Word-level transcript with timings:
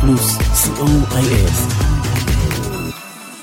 פלוס, 0.00 0.38
co.il. 0.38 1.50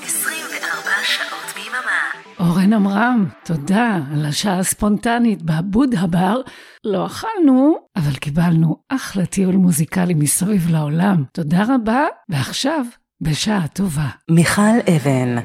24 0.04 0.90
שעות 1.02 1.54
ביממה. 1.54 2.00
אורן 2.40 2.72
עמרם, 2.72 3.28
תודה 3.44 3.98
על 4.12 4.26
השעה 4.26 4.58
הספונטנית 4.58 5.42
בעבוד 5.42 5.94
הבר. 5.98 6.40
לא 6.84 7.06
אכלנו, 7.06 7.76
אבל 7.96 8.14
קיבלנו 8.14 8.76
אחלה 8.88 9.26
טיול 9.26 9.56
מוזיקלי 9.56 10.14
מסביב 10.14 10.70
לעולם. 10.70 11.24
תודה 11.32 11.64
רבה, 11.74 12.04
ועכשיו, 12.28 12.84
בשעה 13.20 13.68
טובה. 13.68 14.08
מיכל 14.30 14.78
אבן, 14.96 15.36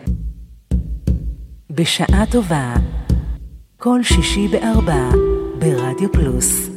בשעה 1.71 2.25
טובה, 2.32 2.73
כל 3.77 4.04
שישי 4.04 4.48
בארבע, 4.48 5.09
ברדיו 5.59 6.11
פלוס. 6.11 6.72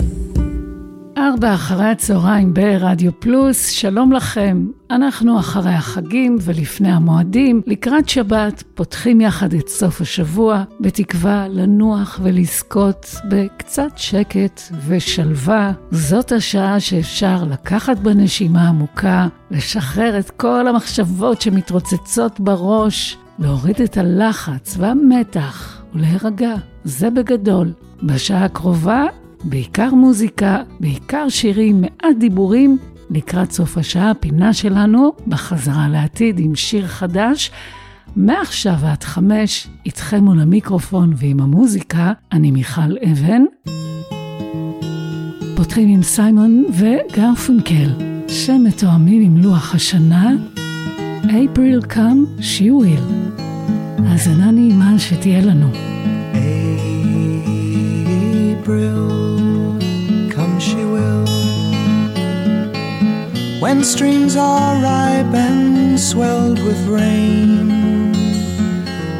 ארבע 1.18 1.54
אחרי 1.54 1.84
הצהריים 1.84 2.54
ברדיו 2.54 3.20
פלוס, 3.20 3.68
שלום 3.70 4.12
לכם. 4.12 4.66
אנחנו 4.90 5.38
אחרי 5.38 5.70
החגים 5.70 6.36
ולפני 6.40 6.92
המועדים, 6.92 7.62
לקראת 7.66 8.08
שבת, 8.08 8.62
פותחים 8.74 9.20
יחד 9.20 9.54
את 9.54 9.68
סוף 9.68 10.00
השבוע, 10.00 10.64
בתקווה 10.80 11.48
לנוח 11.48 12.20
ולזכות 12.22 13.14
בקצת 13.28 13.90
שקט 13.96 14.60
ושלווה. 14.86 15.72
זאת 15.90 16.32
השעה 16.32 16.80
שאפשר 16.80 17.44
לקחת 17.50 17.98
בנשימה 17.98 18.68
עמוקה, 18.68 19.26
לשחרר 19.50 20.18
את 20.18 20.30
כל 20.30 20.68
המחשבות 20.68 21.40
שמתרוצצות 21.42 22.40
בראש, 22.40 23.16
להוריד 23.38 23.80
את 23.80 23.96
הלחץ 23.96 24.76
והמתח 24.78 25.82
ולהירגע. 25.94 26.54
זה 26.84 27.10
בגדול. 27.10 27.72
בשעה 28.02 28.44
הקרובה 28.44 29.04
בעיקר 29.48 29.94
מוזיקה, 29.94 30.62
בעיקר 30.80 31.28
שירים, 31.28 31.80
מעט 31.80 32.16
דיבורים. 32.18 32.78
לקראת 33.10 33.52
סוף 33.52 33.78
השעה, 33.78 34.10
הפינה 34.10 34.52
שלנו 34.52 35.12
בחזרה 35.26 35.88
לעתיד 35.88 36.38
עם 36.38 36.54
שיר 36.54 36.86
חדש. 36.86 37.50
מעכשיו 38.16 38.74
ועד 38.80 39.02
חמש, 39.04 39.68
איתכם 39.86 40.24
מול 40.24 40.40
המיקרופון 40.40 41.12
ועם 41.16 41.40
המוזיקה, 41.40 42.12
אני 42.32 42.50
מיכל 42.50 42.96
אבן. 43.12 43.42
פותחים 45.56 45.88
עם 45.88 46.02
סיימון 46.02 46.64
וגרפונקל, 46.72 47.90
שמתואמים 48.28 49.22
עם 49.22 49.36
לוח 49.36 49.74
השנה, 49.74 50.32
April 51.22 51.86
come, 51.92 52.40
she 52.40 52.64
will. 52.64 53.40
האזנה 54.06 54.50
נעימה 54.50 54.98
שתהיה 54.98 55.40
לנו. 55.40 55.70
April, 58.64 59.25
When 63.58 63.82
streams 63.84 64.36
are 64.36 64.74
ripe 64.82 65.34
and 65.34 65.98
swelled 65.98 66.58
with 66.62 66.86
rain, 66.86 68.12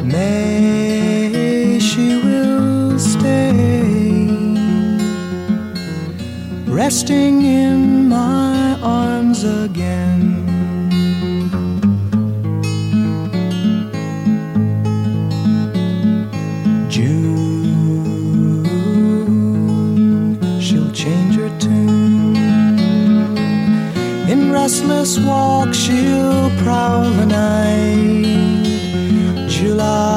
May 0.07 1.79
she 1.79 2.15
will 2.23 2.99
stay, 2.99 4.27
resting 6.67 7.41
in 7.41 8.07
my 8.07 8.79
arms 8.81 9.43
again. 9.43 10.16
walk 25.15 25.73
she'll 25.73 26.49
night 27.25 28.27
July 29.47 30.16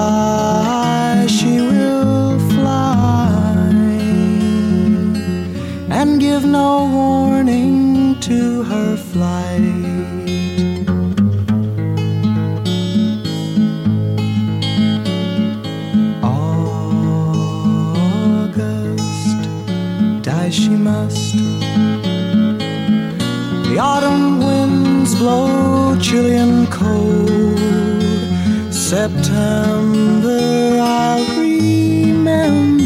September, 29.41 30.79
I'll 30.83 31.25
remember. 31.41 32.85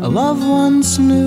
A 0.00 0.08
love 0.08 0.40
once 0.48 0.98
new 0.98 1.21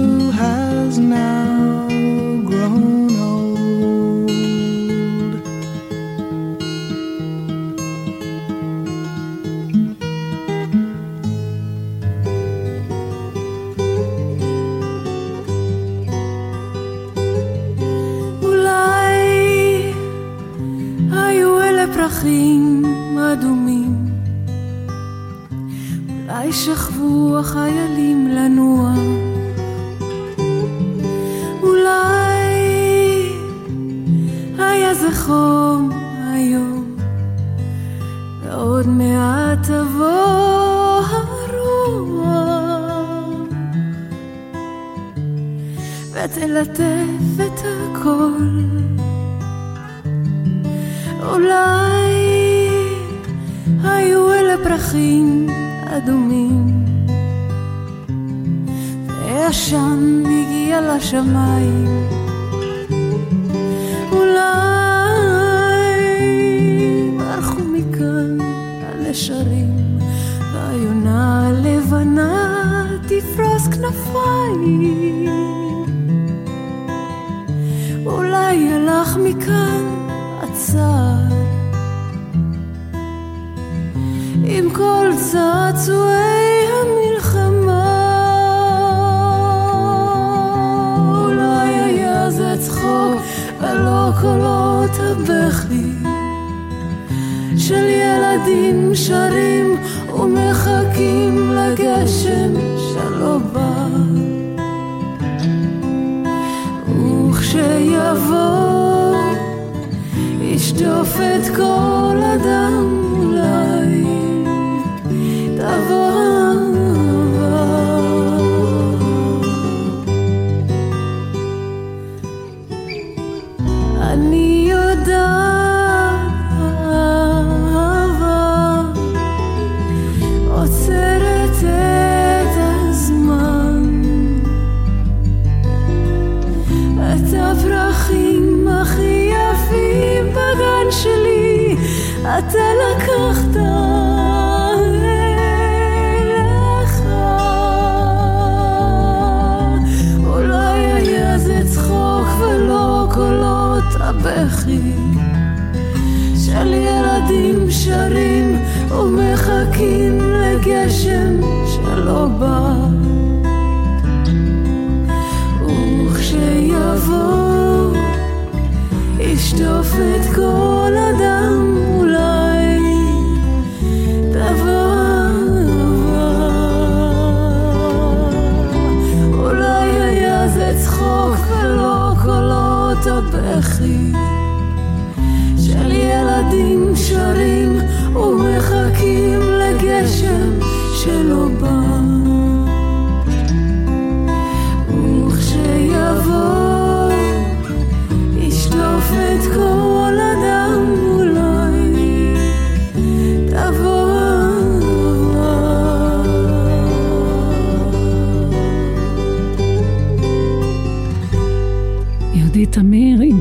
של 185.57 185.91
ילדים 185.91 186.95
שרים 186.95 187.79
ומחכים 188.15 189.39
לגשם 189.41 190.59
שלא 191.03 191.47
בא. 191.61 191.84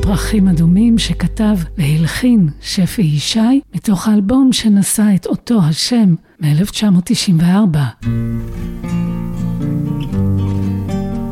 פרחים 0.07 0.47
אדומים 0.47 0.97
שכתב 0.97 1.55
והלחין 1.77 2.49
שפי 2.61 3.01
ישי 3.01 3.61
מתוך 3.75 4.07
האלבום 4.07 4.53
שנשא 4.53 5.03
את 5.15 5.25
אותו 5.25 5.59
השם 5.69 6.15
מ-1994. 6.41 7.77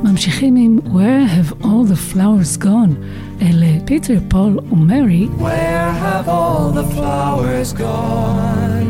ממשיכים 0.03 0.55
עם 0.55 0.79
Where 0.85 1.27
have 1.27 1.63
all 1.63 1.85
the 1.91 2.13
flowers 2.13 2.63
gone? 2.63 2.95
אלה 3.41 3.79
פיטר, 3.85 4.19
פול 4.27 4.59
ומרי. 4.71 5.27
Where 5.39 5.91
have 6.03 6.27
all 6.27 6.71
the 6.71 6.95
flowers 6.95 7.73
gone? 7.73 8.89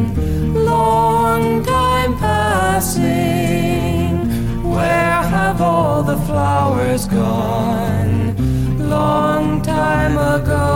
Long 0.56 1.66
time 1.66 2.14
passing. 2.20 4.16
Where 4.76 5.22
have 5.36 5.62
all 5.62 6.04
the 6.04 6.18
flowers 6.28 7.06
gone? 7.06 8.33
long 9.04 9.62
time 9.62 10.16
ago. 10.36 10.68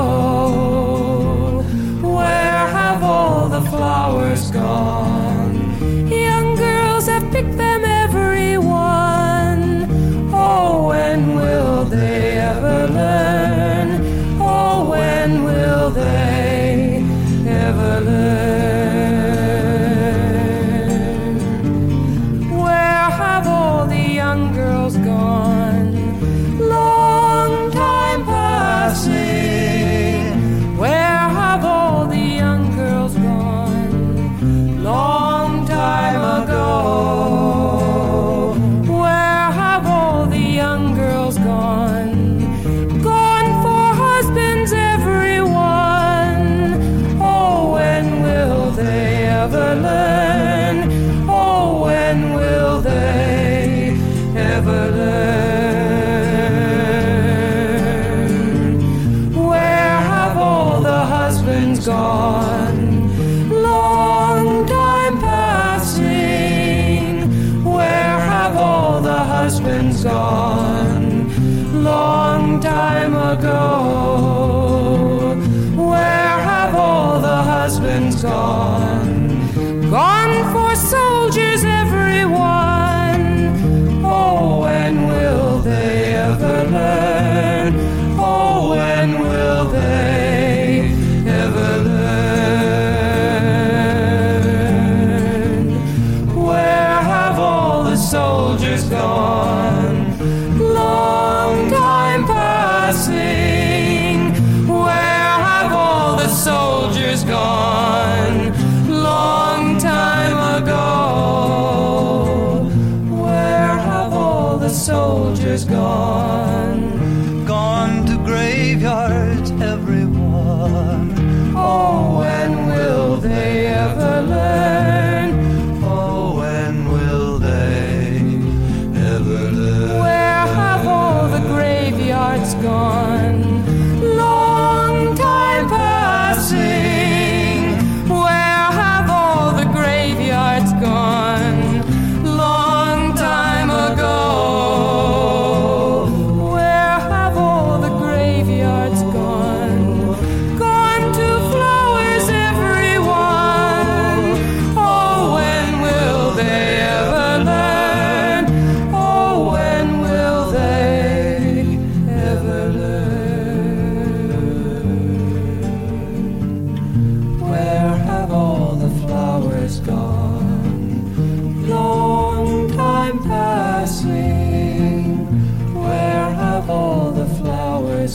Where 2.18 2.64
have 2.80 3.02
all 3.04 3.42
the 3.56 3.64
flowers 3.72 4.44
gone? 4.52 5.56
Young 6.28 6.50
girls 6.56 7.06
have 7.12 7.26
picked 7.36 7.58
them, 7.64 7.82
every 8.06 8.54
one. 8.58 9.64
Oh, 10.34 10.88
when 10.92 11.22
will 11.40 11.80
they 11.86 12.22
ever 12.52 12.78
learn? 13.00 13.90
Oh, 14.54 14.76
when 14.94 15.30
will 15.48 15.90
they? 16.02 16.67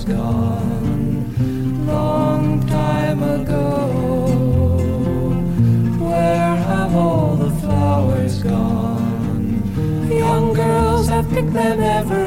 gone 0.04 1.86
long 1.86 2.66
time 2.66 3.22
ago. 3.22 3.66
Where 5.98 6.56
have 6.56 6.94
all 6.94 7.36
the 7.36 7.50
flowers 7.60 8.42
gone? 8.42 9.62
Young 10.10 10.52
girls 10.54 11.08
have 11.08 11.28
picked 11.30 11.52
them 11.52 11.80
ever. 11.80 12.21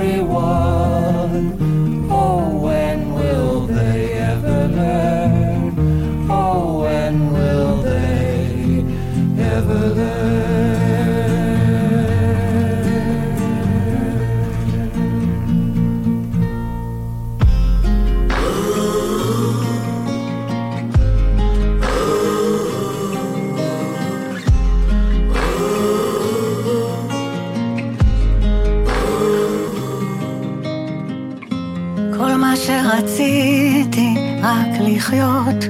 לחיות, 35.06 35.66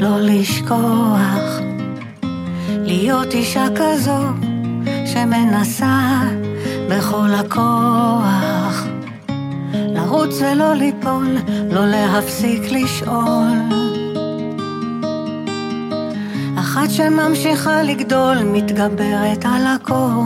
לא 0.00 0.20
לשכוח. 0.20 1.60
להיות 2.70 3.34
אישה 3.34 3.64
כזו 3.76 4.18
שמנסה 5.06 6.20
בכל 6.90 7.28
הכוח. 7.38 8.84
לרוץ 9.74 10.40
ולא 10.42 10.74
ליפול, 10.74 11.36
לא 11.70 11.86
להפסיק 11.86 12.62
לשאול. 12.70 13.58
אחת 16.58 16.90
שממשיכה 16.90 17.82
לגדול, 17.82 18.36
מתגברת 18.44 19.44
על 19.44 19.66
הכל. 19.66 20.22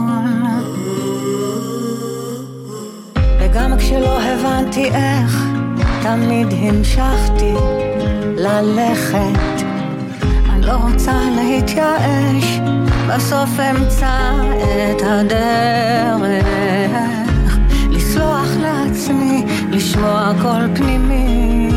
וגם 3.39 3.77
כשלא 3.77 4.21
הבנתי 4.21 4.85
איך, 4.85 5.45
תמיד 6.03 6.47
המשכתי 6.51 7.53
ללכת. 8.45 9.63
אני 10.49 10.65
לא 10.65 10.71
רוצה 10.71 11.13
להתייאש, 11.35 12.59
בסוף 13.07 13.59
אמצא 13.59 14.31
את 14.91 15.01
הדרך. 15.05 16.45
לסלוח 17.89 18.47
לעצמי, 18.61 19.45
לשמוע 19.69 20.31
קול 20.41 20.75
פנימי. 20.75 21.69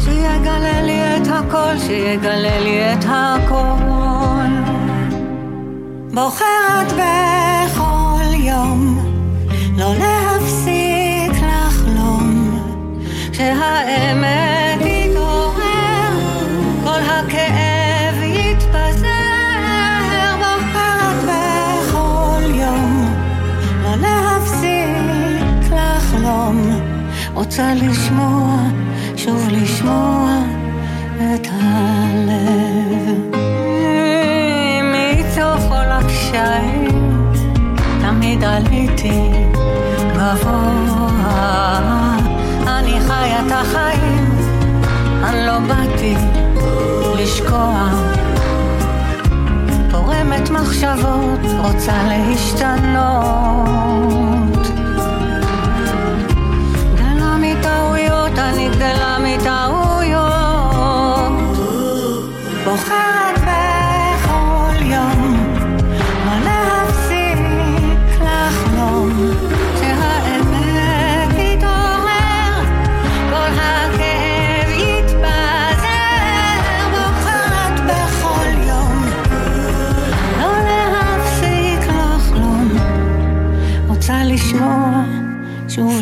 שיגלה 0.00 0.82
לי 0.82 1.16
את 1.16 1.28
הכל, 1.28 1.78
שיגלה 1.78 2.60
לי 2.60 2.92
את 2.92 3.04
הכל. 3.08 3.94
בוחרת 6.14 6.92
בכל 6.92 8.34
יום 8.34 8.98
לא 9.78 9.94
להפסיק 9.94 10.23
שהאמת 13.36 14.78
תתעורר, 14.80 16.12
כל 16.84 17.00
הכאב 17.00 18.22
יתפזר. 18.22 19.08
בוחרת 20.38 21.16
בכל 21.24 22.42
יום 22.54 23.14
לא 23.82 23.96
להפסיק 23.96 25.72
לחלום, 25.72 26.80
רוצה 27.34 27.74
לשמוע, 27.74 28.56
שוב 29.16 29.48
לשמוע 29.50 30.38
את 31.18 31.48
הלב. 31.52 33.18
מתוך 34.84 35.60
כל 35.68 35.90
הקשיים 35.90 37.32
תמיד 38.00 38.44
עליתי 38.44 39.30
גבוה. 40.12 42.03
את 43.46 43.52
החיים, 43.52 44.24
אני 45.24 45.46
לא 45.46 45.58
באתי 45.58 46.14
לשקוע. 47.16 47.88
תורמת 49.90 50.50
מחשבות, 50.50 51.40
רוצה 51.64 51.92
להשתנות. 52.08 53.44
גדלה 56.94 57.36
מטעויות, 57.40 58.38
אני 58.38 58.68
גדלה 58.68 59.16
מטעויות. 59.20 59.63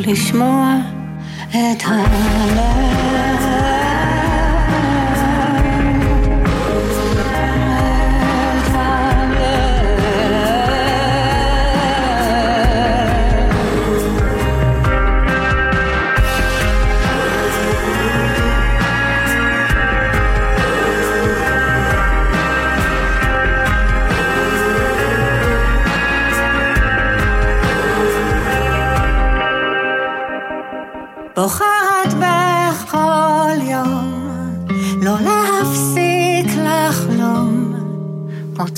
לשמוע 0.07 0.77
את 1.51 1.83
הלב. 1.87 3.42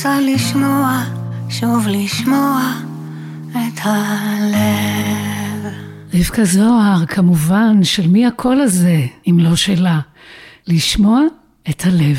רוצה 0.05 0.21
לשמוע, 0.21 1.03
שוב 1.49 1.87
לשמוע 1.89 2.73
את 3.51 3.81
הלב. 3.83 5.73
רבקה 6.15 6.45
זוהר, 6.45 7.07
כמובן, 7.07 7.83
של 7.83 8.09
מי 8.09 8.27
הקול 8.27 8.61
הזה, 8.61 9.07
אם 9.27 9.37
לא 9.41 9.57
שלה? 9.57 10.01
לשמוע 10.67 11.21
את 11.71 11.83
הלב. 11.85 12.19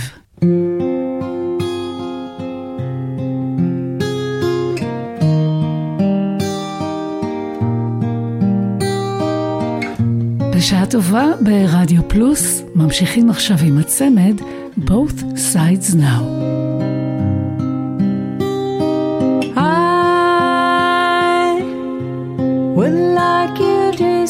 בשעה 10.58 10.86
טובה 10.86 11.26
ברדיו 11.42 12.10
פלוס, 12.10 12.62
ממשיכים 12.76 13.30
עכשיו 13.30 13.58
עם 13.66 13.78
הצמד 13.78 14.36
Both 14.80 15.22
Sides 15.54 15.94
Now. 15.94 16.55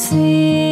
See 0.08 0.65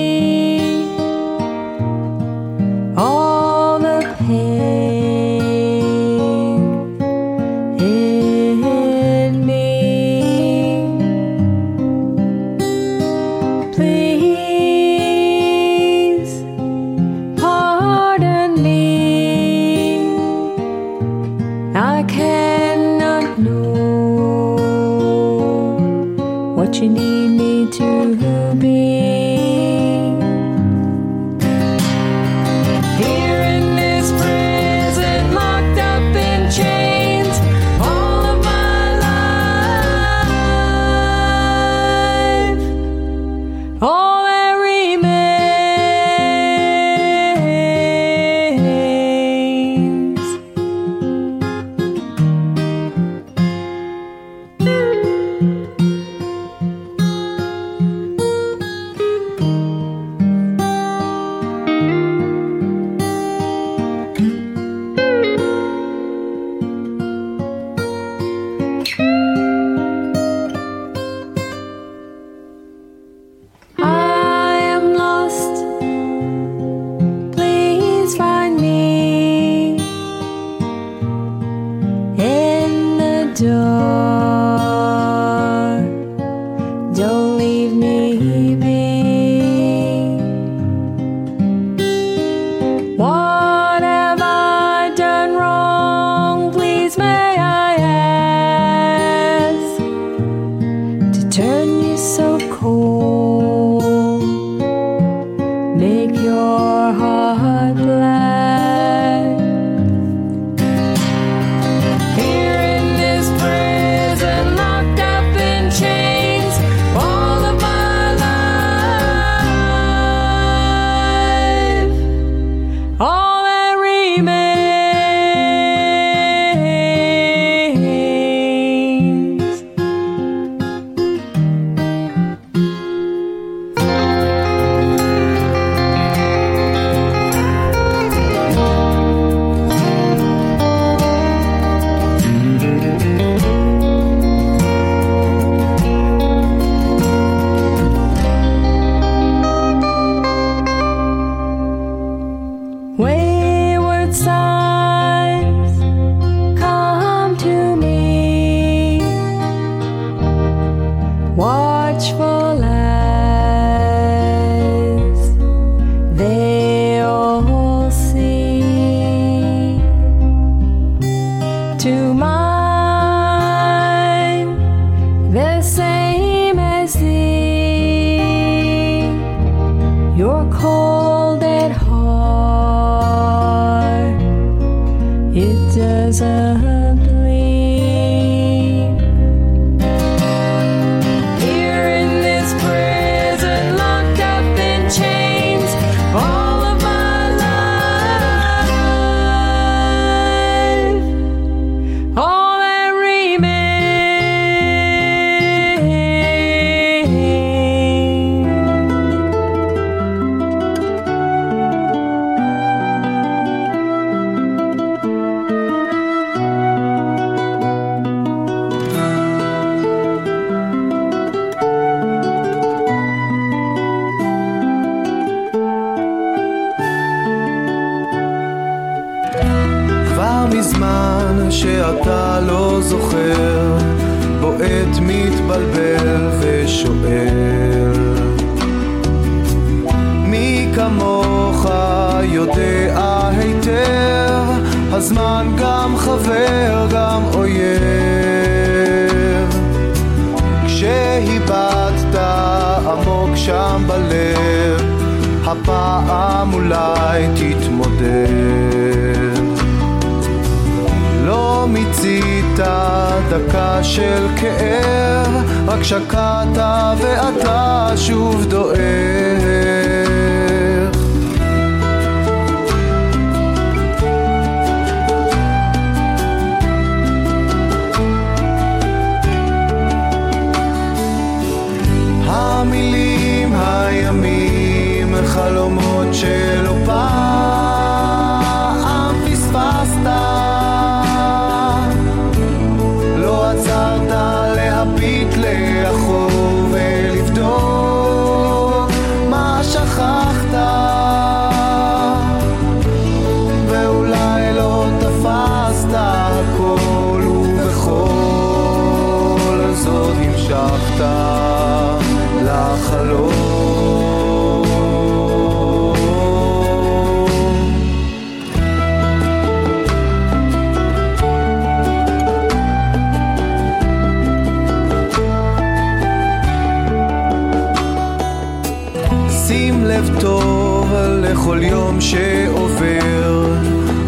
לב 329.84 330.10
טוב 330.20 330.92
לכל 331.22 331.58
יום 331.62 332.00
שעובר, 332.00 333.56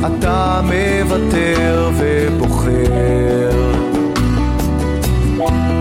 אתה 0.07 0.61
מוותר 0.63 1.91
ובוחר. 1.97 3.75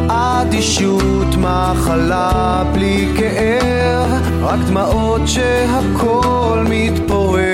אדישות, 0.08 1.36
מחלה 1.38 2.64
בלי 2.74 3.08
כאב, 3.18 4.10
רק 4.42 4.60
דמעות 4.68 5.22
שהכל 5.26 6.66
מתפורר. 6.70 7.46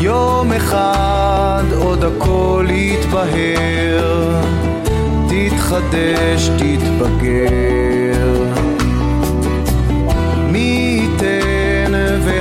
יום 0.00 0.52
אחד 0.52 1.64
עוד 1.76 2.04
הכל 2.04 2.66
יתבהר, 2.70 4.40
תתחדש, 5.28 6.48
תתבגר. 6.58 7.79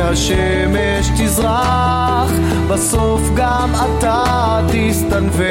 והשמש 0.10 1.10
תזרח, 1.17 2.32
בסוף 2.69 3.22
גם 3.36 3.69
אתה 3.76 4.60
תסתנוור. 4.67 5.45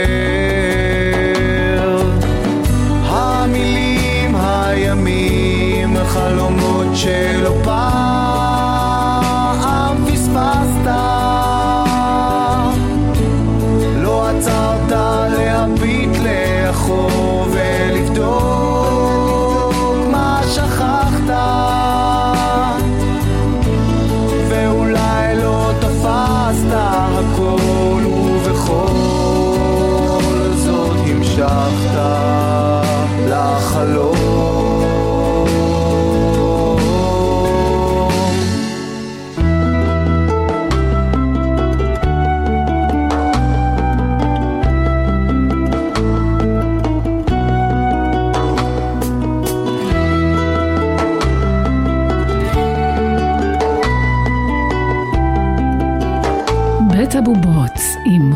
המילים, 3.06 4.36
הימים, 4.36 5.96
חלומות 6.04 6.86
שלא 6.94 7.54
פעם 7.64 8.57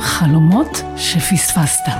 חלומות 0.02 0.82
שפספסת. 0.96 1.92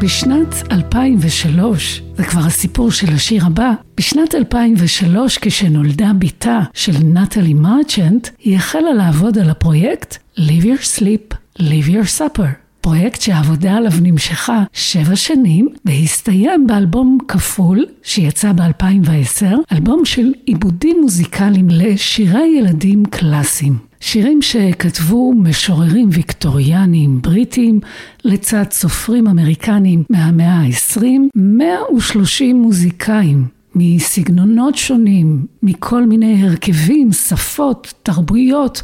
בשנת 0.00 0.72
2003, 0.72 2.02
זה 2.16 2.24
כבר 2.24 2.40
הסיפור 2.40 2.90
של 2.90 3.12
השיר 3.14 3.46
הבא, 3.46 3.72
בשנת 3.96 4.34
2003 4.34 5.38
כשנולדה 5.38 6.12
בתה 6.18 6.60
של 6.74 6.92
נטלי 7.04 7.54
מרצ'נט, 7.54 8.28
היא 8.38 8.56
החלה 8.56 8.92
לעבוד 8.92 9.38
על 9.38 9.50
הפרויקט 9.50 10.16
Live 10.38 10.62
Your 10.62 10.98
Sleep, 10.98 11.34
Live 11.58 11.88
Your 11.88 12.18
Supper. 12.18 12.48
פרויקט 12.80 13.20
שהעבודה 13.20 13.76
עליו 13.76 13.92
נמשכה 14.02 14.64
שבע 14.72 15.16
שנים 15.16 15.68
והסתיים 15.84 16.66
באלבום 16.66 17.18
כפול 17.28 17.86
שיצא 18.02 18.52
ב-2010, 18.52 19.44
אלבום 19.72 20.04
של 20.04 20.32
עיבודים 20.46 21.00
מוזיקליים 21.00 21.68
לשירי 21.70 22.58
ילדים 22.58 23.04
קלאסיים. 23.04 23.89
שירים 24.00 24.42
שכתבו 24.42 25.32
משוררים 25.32 26.08
ויקטוריאנים 26.12 27.22
בריטים 27.22 27.80
לצד 28.24 28.64
סופרים 28.70 29.26
אמריקנים 29.26 30.04
מהמאה 30.10 30.54
ה-20, 30.54 31.04
130 31.34 32.62
מוזיקאים 32.62 33.48
מסגנונות 33.74 34.76
שונים, 34.76 35.46
מכל 35.62 36.06
מיני 36.06 36.42
הרכבים, 36.46 37.12
שפות, 37.12 37.94
תרבויות, 38.02 38.82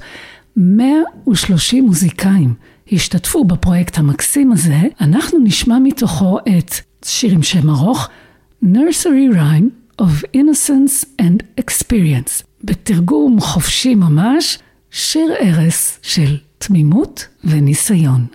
130 0.57 1.85
מוזיקאים 1.85 2.55
השתתפו 2.93 3.45
בפרויקט 3.45 3.99
המקסים 3.99 4.53
הזה. 4.53 4.81
אנחנו 5.01 5.39
נשמע 5.39 5.79
מתוכו 5.79 6.39
את 6.39 6.75
שיר 7.05 7.33
עם 7.33 7.43
שם 7.43 7.71
ארוך, 7.71 8.09
Nursery 8.65 9.35
Rhyme 9.35 10.01
of 10.03 10.37
Innocence 10.37 11.05
and 11.21 11.61
Experience. 11.61 12.43
בתרגום 12.65 13.41
חופשי 13.41 13.95
ממש, 13.95 14.59
שיר 14.91 15.35
ערש 15.39 15.99
של 16.03 16.37
תמימות 16.59 17.27
וניסיון. 17.45 18.27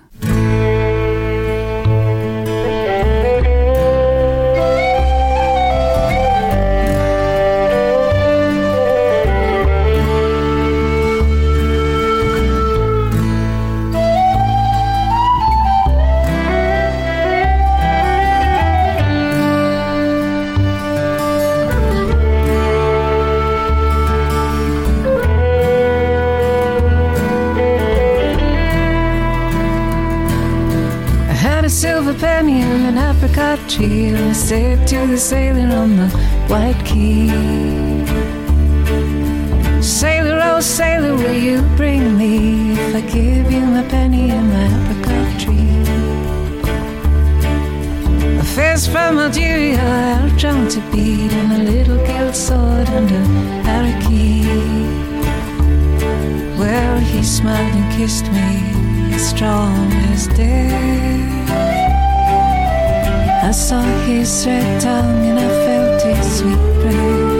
Apricot 33.23 33.59
tree, 33.69 34.07
and 34.07 34.17
I 34.17 34.33
said 34.33 34.87
to 34.87 35.05
the 35.05 35.17
sailor 35.17 35.75
on 35.75 35.95
the 35.95 36.09
white 36.49 36.83
key, 36.83 37.29
Sailor, 39.79 40.39
oh 40.43 40.59
sailor, 40.59 41.13
will 41.15 41.31
you 41.31 41.61
bring 41.77 42.17
me 42.17 42.71
if 42.71 42.95
I 42.95 43.01
give 43.01 43.51
you 43.51 43.61
my 43.61 43.83
penny 43.83 44.31
and 44.31 44.47
my 44.49 44.65
apricot 44.81 45.39
tree? 45.39 45.83
A 48.39 48.43
fist 48.43 48.89
from 48.89 49.19
Algeria, 49.19 49.79
I'll 49.79 50.35
drum 50.39 50.67
to 50.69 50.79
beat, 50.91 51.31
and 51.31 51.61
a 51.61 51.71
little 51.71 51.97
gilt 52.07 52.35
sword 52.35 52.89
and 52.89 53.11
a 53.11 53.23
parakeet. 53.63 54.47
Well, 56.57 56.97
he 56.99 57.21
smiled 57.23 57.75
and 57.75 57.93
kissed 57.93 58.25
me, 58.31 59.13
as 59.13 59.29
strong 59.29 59.91
as 60.11 60.27
death. 60.27 61.30
I 63.43 63.49
saw 63.49 63.81
his 64.05 64.45
red 64.45 64.79
tongue 64.79 65.25
and 65.25 65.39
I 65.39 65.47
felt 65.65 66.03
his 66.03 66.37
sweet 66.37 66.63
breath. 66.79 67.31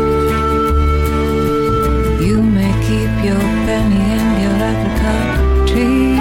You 2.20 2.42
may 2.42 2.74
keep 2.88 3.14
your 3.24 3.40
penny 3.68 4.02
and 4.18 4.42
your 4.42 4.56
apricot 4.70 5.68
tree. 5.70 6.18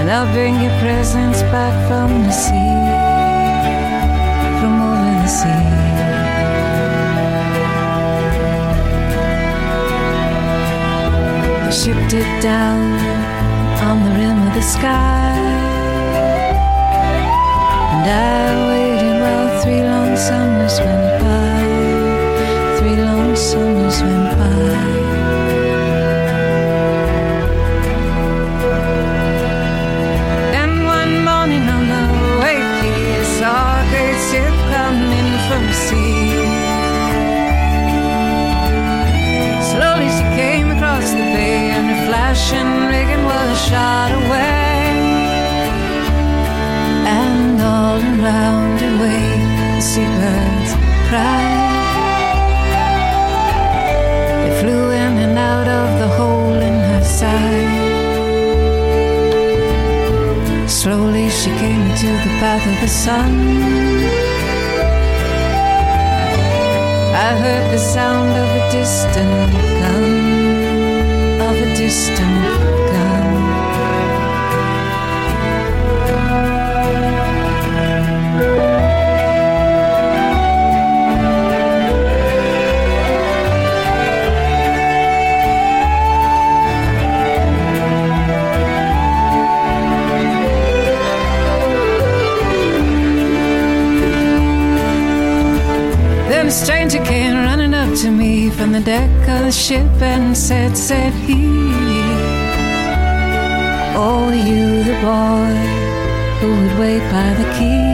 And 0.00 0.10
I'll 0.10 0.32
bring 0.32 0.54
your 0.62 0.72
presents 0.80 1.42
back 1.52 1.74
from 1.88 2.22
the 2.22 2.32
sea, 2.32 2.76
from 4.58 4.80
over 4.88 5.12
the 5.20 5.28
sea. 5.28 5.68
I 11.66 11.70
shipped 11.70 12.14
it 12.14 12.42
down 12.42 12.80
on 13.86 13.96
the 14.04 14.10
rim 14.18 14.38
of 14.48 14.54
the 14.54 14.62
sky. 14.62 15.47
I 18.08 18.68
waited 18.68 19.20
while 19.20 19.62
three 19.62 19.82
long 19.82 20.16
summers 20.16 20.80
went 20.80 21.20
by. 21.20 21.60
Three 22.78 22.96
long 22.96 23.36
summers 23.36 24.02
went 24.02 24.38
by. 24.38 24.78
Then 30.54 30.72
one 30.84 31.14
morning 31.22 31.64
on 31.68 31.84
the 31.92 32.08
saw 33.38 33.82
a 34.02 34.06
ship 34.28 34.56
coming 34.72 35.30
from 35.46 35.64
sea. 35.84 36.32
Slowly 39.70 40.08
she 40.16 40.24
came 40.40 40.70
across 40.70 41.10
the 41.10 41.26
bay, 41.36 41.70
and 41.76 41.86
her 41.90 42.06
flashing 42.06 42.70
rigging 42.90 43.24
was 43.24 43.58
shot 43.68 44.12
away. 44.12 44.57
Around 48.28 48.78
her 48.80 48.94
wave, 49.02 49.50
the 49.76 49.80
seabirds 49.80 50.72
cried. 51.08 51.56
They 54.42 54.52
flew 54.60 54.84
in 54.90 55.12
and 55.26 55.38
out 55.38 55.68
of 55.80 55.88
the 56.00 56.08
hole 56.18 56.58
in 56.68 56.76
her 56.90 57.04
side. 57.20 57.74
Slowly 60.68 61.26
she 61.40 61.50
came 61.62 61.86
to 62.02 62.10
the 62.24 62.32
path 62.40 62.64
of 62.72 62.76
the 62.84 62.92
sun. 63.04 63.32
I 67.28 67.30
heard 67.42 67.66
the 67.74 67.82
sound 67.94 68.30
of 68.42 68.48
a 68.60 68.62
distant 68.76 69.52
gun, 69.80 70.04
of 71.48 71.56
a 71.66 71.68
distant 71.82 72.47
to 98.02 98.10
me 98.12 98.48
from 98.48 98.70
the 98.70 98.80
deck 98.80 99.10
of 99.28 99.46
the 99.46 99.50
ship 99.50 99.90
and 100.00 100.36
said, 100.36 100.76
said 100.76 101.12
he, 101.12 101.46
Oh, 103.96 104.30
you 104.30 104.84
the 104.84 104.96
boy 105.02 105.54
who 106.38 106.48
would 106.58 106.78
wait 106.78 107.02
by 107.10 107.28
the 107.40 107.48
key 107.56 107.88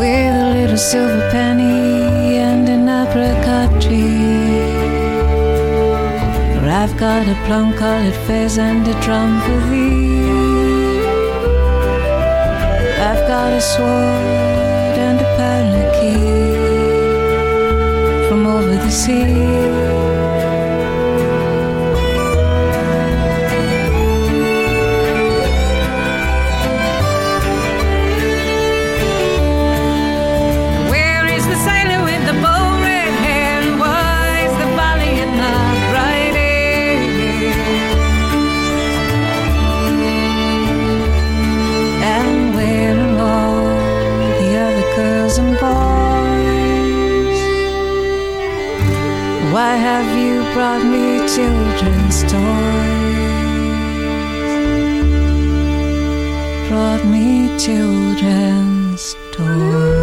with 0.00 0.34
a 0.44 0.48
little 0.56 0.78
silver 0.78 1.28
penny 1.30 2.38
and 2.38 2.66
an 2.66 2.88
apricot 2.88 3.70
tree. 3.82 4.56
For 6.54 6.66
I've 6.66 6.96
got 6.96 7.28
a 7.28 7.34
plum 7.44 7.74
colored 7.74 8.14
fez 8.26 8.56
and 8.56 8.88
a 8.88 9.00
drum 9.02 9.38
for 9.42 9.60
thee. 9.68 10.16
I've 13.08 13.28
got 13.28 13.52
a 13.52 13.60
sword 13.60 14.96
and 15.08 15.20
a 15.20 15.36
over 15.36 16.65
the 18.78 18.90
sea. 18.90 19.95
Why 49.56 49.74
have 49.76 50.10
you 50.18 50.42
brought 50.52 50.84
me 50.84 51.26
children's 51.34 52.20
toys? 52.24 52.68
Brought 56.68 57.02
me 57.06 57.48
children's 57.58 59.16
toys. 59.32 59.95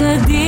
רדיו 0.00 0.47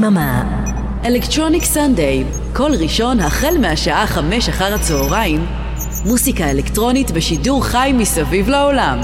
ביממה. 0.00 0.42
אלקטרוניק 1.04 1.64
סנדיי, 1.64 2.24
כל 2.52 2.70
ראשון 2.78 3.20
החל 3.20 3.58
מהשעה 3.60 4.06
חמש 4.06 4.48
אחר 4.48 4.74
הצהריים, 4.74 5.46
מוסיקה 6.04 6.50
אלקטרונית 6.50 7.10
בשידור 7.10 7.64
חי 7.64 7.90
מסביב 7.94 8.48
לעולם. 8.48 9.00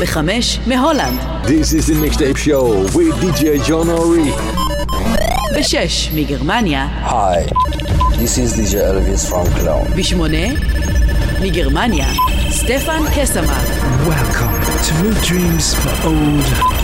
בחמש 0.00 0.58
מהולנד. 0.66 1.18
This 1.44 1.72
is 1.72 1.86
the 1.86 1.94
mixtape 1.94 2.36
show 2.36 2.96
with 2.96 3.14
DJ 3.22 3.68
John 3.68 3.88
Ori. 3.88 4.30
בשש 5.58 6.10
מגרמניה. 6.14 6.88
Hi, 7.06 7.50
this 8.12 8.38
is 8.38 8.58
DJ 8.58 8.74
Elvis 8.74 9.30
from 9.30 9.60
Cologne. 9.60 9.96
בשמונה 9.96 10.46
מגרמניה. 11.42 12.06
סטפן 12.50 13.02
קסמר. 13.16 13.54
Welcome 14.08 14.64
to 14.86 14.92
New 15.02 15.14
Dreams 15.28 15.74
for 15.74 16.06
Old 16.06 16.74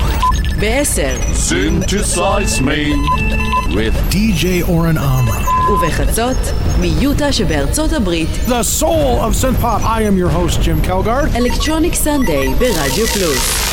בעשר 0.60 1.16
Synthesize 1.32 2.60
me 2.60 3.29
with 3.74 3.94
DJ 4.10 4.62
Oren 4.68 4.98
Amram. 4.98 5.44
ובחצות 5.70 6.36
מיוטה 6.80 7.32
שבארצות 7.32 7.92
הברית. 7.92 8.28
The 8.46 8.80
soul 8.80 9.20
of 9.20 9.34
synth 9.42 9.60
pop. 9.60 9.82
I 9.82 10.02
am 10.02 10.16
your 10.16 10.28
host, 10.28 10.62
Jim 10.62 10.88
Kelgard. 10.88 11.36
אלקטרוניק 11.36 11.94
סנדיי 11.94 12.54
ברדיו 12.54 13.06
פלוס. 13.06 13.70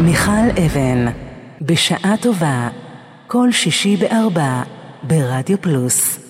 מיכל 0.00 0.60
אבן, 0.66 1.06
בשעה 1.60 2.14
טובה, 2.20 2.68
כל 3.26 3.52
שישי 3.52 3.96
בארבע, 3.96 4.62
ברדיו 5.02 5.60
פלוס. 5.60 6.29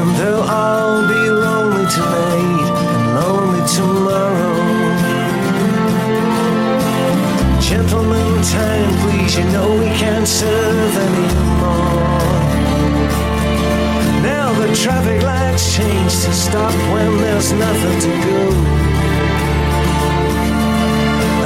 And 0.00 0.10
they'll 0.14 0.42
all 0.42 1.02
be 1.08 1.22
lonely 1.28 1.86
tonight 1.90 2.70
and 2.94 3.04
lonely 3.18 3.62
tomorrow. 3.66 4.58
Gentlemen, 7.60 8.30
time 8.44 8.92
please, 9.02 9.36
you 9.38 9.44
know 9.54 9.68
we 9.76 9.90
can't 9.98 10.28
serve 10.28 10.94
anymore. 11.08 12.38
Now 14.22 14.52
the 14.60 14.68
traffic 14.82 15.20
lights 15.22 15.74
change 15.76 16.12
to 16.24 16.32
stop 16.32 16.74
when 16.92 17.18
there's 17.18 17.50
nothing 17.52 17.98
to 18.06 18.12
go. 18.26 18.40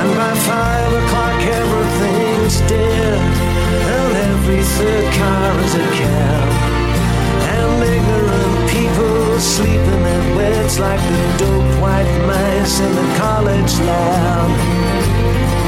And 0.01 0.11
by 0.21 0.35
five 0.51 0.93
o'clock 1.01 1.41
everything's 1.61 2.61
dead, 2.69 3.19
and 3.97 4.13
every 4.31 4.63
third 4.77 5.07
car 5.15 5.59
is 5.65 5.75
a 5.75 5.87
cab. 5.99 6.49
And 7.55 7.83
ignorant 7.83 8.32
people 8.73 9.39
sleep 9.39 9.85
in 9.95 10.03
beds 10.37 10.79
like 10.79 11.01
the 11.01 11.39
dope 11.39 11.81
white 11.83 12.13
mice 12.27 12.81
in 12.81 12.95
the 12.95 13.19
college 13.19 13.75
lab. 13.81 15.62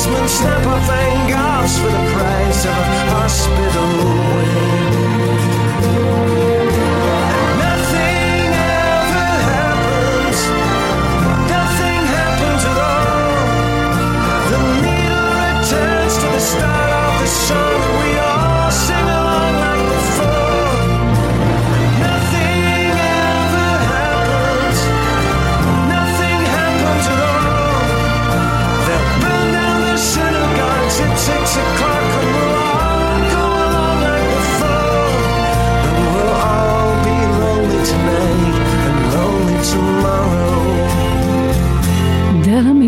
basement 0.00 0.30
snap 0.30 0.66
I 0.66 0.80
thank 0.86 1.28
for 1.78 1.90
the 1.90 2.12
price 2.12 2.64
of 2.64 2.70
a 2.70 2.72
hospital 3.12 3.88
wing. 4.36 6.39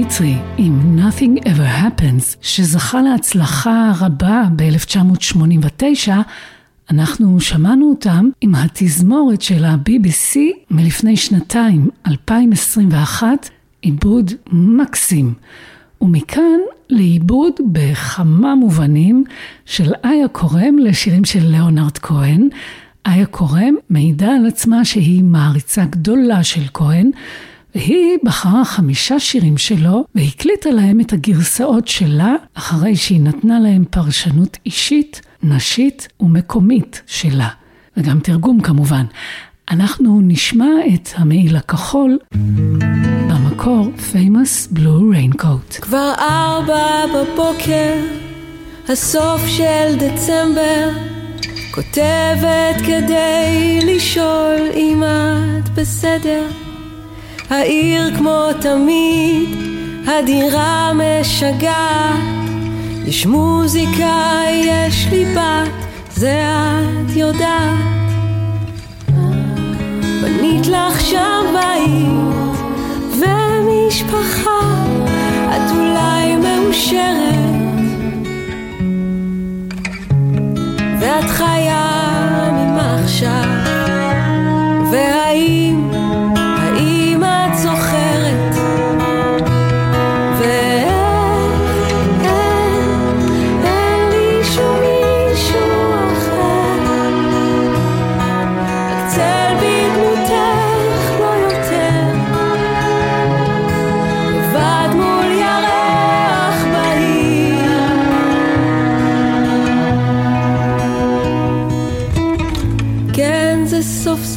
דלה 0.02 0.08
מיצרי 0.10 0.34
עם 0.56 0.98
Nothing 0.98 1.44
Ever 1.44 1.82
Happens, 1.82 2.36
שזכה 2.40 3.02
להצלחה 3.02 3.92
רבה 4.00 4.42
ב-1989, 4.56 6.10
אנחנו 6.90 7.40
שמענו 7.40 7.90
אותם 7.90 8.28
עם 8.40 8.54
התזמורת 8.54 9.42
של 9.42 9.64
ה-BBC 9.64 10.36
מלפני 10.70 11.16
שנתיים, 11.16 11.90
2021, 12.06 13.50
עיבוד 13.82 14.30
מקסים. 14.52 15.34
ומכאן 16.00 16.60
לעיבוד 16.88 17.54
בכמה 17.72 18.54
מובנים 18.54 19.24
של 19.66 19.92
איה 20.04 20.28
קורם 20.28 20.78
לשירים 20.78 21.24
של 21.24 21.46
ליאונרד 21.46 21.98
כהן. 21.98 22.48
איה 23.06 23.26
קורם 23.26 23.74
מעידה 23.90 24.34
על 24.34 24.46
עצמה 24.46 24.84
שהיא 24.84 25.24
מעריצה 25.24 25.84
גדולה 25.84 26.44
של 26.44 26.62
כהן, 26.74 27.10
והיא 27.74 28.18
בחרה 28.24 28.64
חמישה 28.64 29.20
שירים 29.20 29.58
שלו 29.58 30.04
והקליטה 30.14 30.70
להם 30.70 31.00
את 31.00 31.12
הגרסאות 31.12 31.88
שלה, 31.88 32.34
אחרי 32.54 32.96
שהיא 32.96 33.20
נתנה 33.20 33.60
להם 33.60 33.84
פרשנות 33.90 34.56
אישית, 34.66 35.20
נשית 35.42 36.08
ומקומית 36.20 37.02
שלה. 37.06 37.48
וגם 37.96 38.20
תרגום 38.20 38.60
כמובן. 38.60 39.04
אנחנו 39.70 40.20
נשמע 40.22 40.70
את 40.94 41.08
המעיל 41.14 41.56
הכחול, 41.56 42.18
במקור 43.28 43.90
famous 44.12 44.76
blue 44.76 45.14
raincoat. 45.14 45.80
כבר 45.80 46.12
ארבע 46.18 47.06
בבוקר, 47.06 47.94
הסוף 48.88 49.46
של 49.46 49.96
דצמבר, 49.98 50.90
כותבת 51.74 52.76
כדי 52.86 53.80
לשאול 53.82 54.60
אם 54.74 55.02
את 55.02 55.68
בסדר. 55.68 56.71
העיר 57.52 58.16
כמו 58.16 58.46
תמיד, 58.60 59.48
הדירה 60.06 60.92
משגעת, 60.94 62.50
יש 63.06 63.26
מוזיקה, 63.26 64.42
יש 64.64 65.06
לי 65.10 65.24
בת, 65.24 65.70
זה 66.14 66.42
את 66.44 67.16
יודעת. 67.16 68.12
בנית 70.22 70.66
לך 70.66 71.00
שם 71.00 71.44
בית 71.52 72.60
ומשפחה, 73.18 74.84
את 75.46 75.70
אולי 75.76 76.36
מאושרת, 76.36 77.34
ואת 81.00 81.30
חיה 81.30 81.81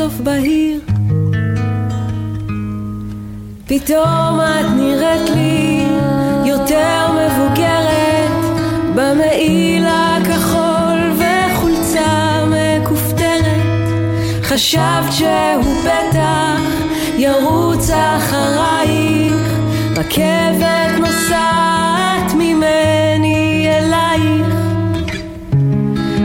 סוף 0.06 0.22
בהיר. 0.24 0.80
פתאום 3.68 4.40
את 4.40 4.66
נראית 4.76 5.30
לי 5.36 5.86
יותר 6.46 7.08
מבוגרת 7.12 8.60
במעיל 8.96 9.86
הכחול 9.88 11.00
וחולצה 11.18 12.44
מכופתרת. 12.46 13.90
חשבת 14.44 15.12
שהוא 15.12 15.76
בטח 15.84 16.60
ירוץ 17.18 17.90
אחרייך 17.90 19.54
רכבת 19.96 21.00
נוסעת 21.00 22.34
ממני 22.34 23.68
אלייך. 23.70 24.56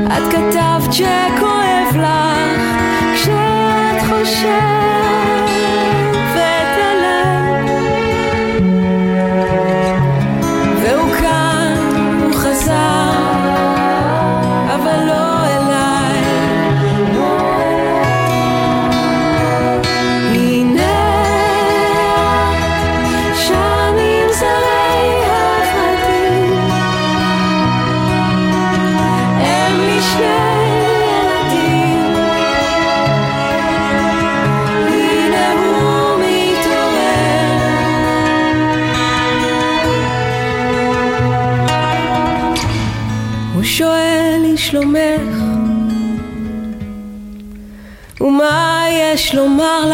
את 0.06 0.32
כתבת 0.32 0.92
לך 0.94 1.59
shine. 4.40 4.79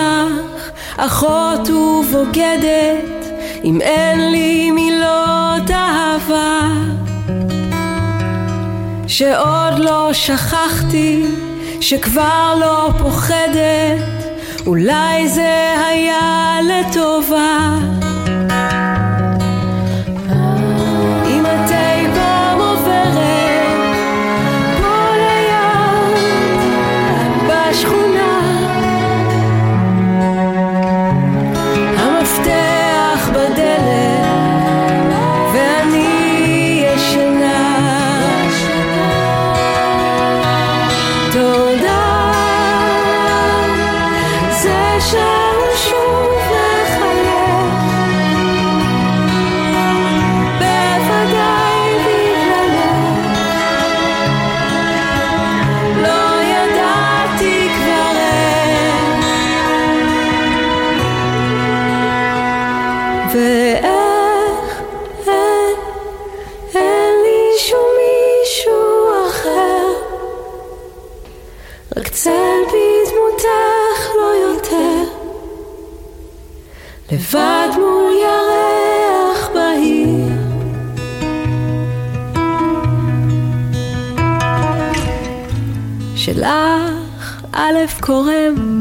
לך, 0.07 0.71
אחות 0.97 1.71
ובוגדת, 1.71 3.27
אם 3.65 3.81
אין 3.81 4.31
לי 4.31 4.71
מילות 4.71 5.71
אהבה? 5.71 6.61
שעוד 9.07 9.79
לא 9.79 10.13
שכחתי, 10.13 11.27
שכבר 11.81 12.55
לא 12.61 12.91
פוחדת, 12.99 14.27
אולי 14.67 15.29
זה 15.29 15.75
היה 15.89 16.59
לטובה. 16.63 17.79
שלך 87.86 88.00
א' 88.00 88.02
קורם 88.02 88.75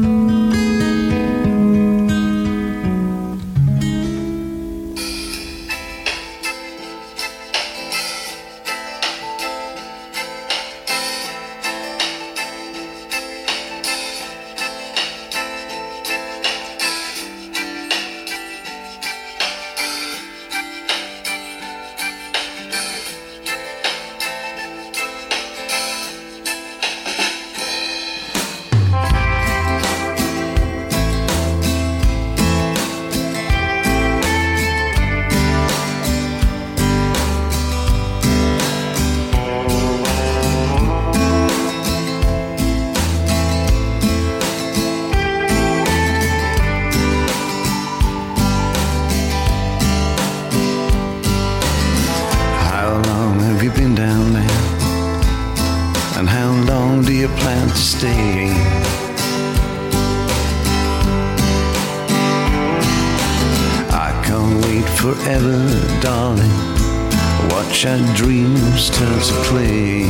Our 67.86 68.14
dreams 68.16 68.90
turn 68.90 69.20
to 69.20 69.34
play. 69.44 70.02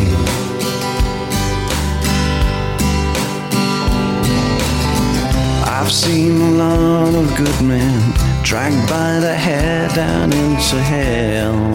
I've 5.62 5.92
seen 5.92 6.40
a 6.40 6.50
lot 6.52 7.14
of 7.14 7.36
good 7.36 7.60
men 7.62 8.14
dragged 8.42 8.88
by 8.88 9.20
the 9.20 9.34
hair 9.34 9.90
down 9.90 10.32
into 10.32 10.80
hell. 10.80 11.74